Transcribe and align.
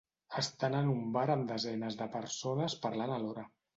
estant 0.41 0.77
en 0.77 0.87
un 0.93 1.03
bar 1.17 1.25
amb 1.33 1.45
desenes 1.53 1.99
de 2.01 2.07
persones 2.17 2.77
parlant 2.87 3.15
a 3.17 3.21
l'hora 3.27 3.45